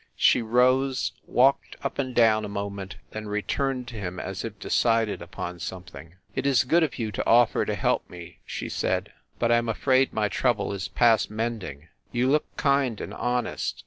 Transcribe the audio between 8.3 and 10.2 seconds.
she said, "but I am afraid